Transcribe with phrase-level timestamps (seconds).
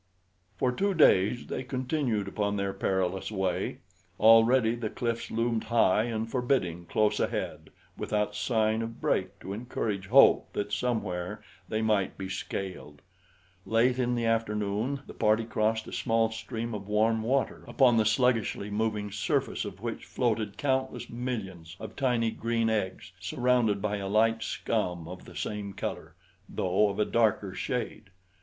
[0.57, 3.81] For two days they continued upon their perilous way.
[4.19, 10.07] Already the cliffs loomed high and forbidding close ahead without sign of break to encourage
[10.07, 13.03] hope that somewhere they might be scaled.
[13.63, 18.05] Late in the afternoon the party crossed a small stream of warm water upon the
[18.05, 24.07] sluggishly moving surface of which floated countless millions of tiny green eggs surrounded by a
[24.07, 26.15] light scum of the same color,
[26.49, 28.09] though of a darker shade.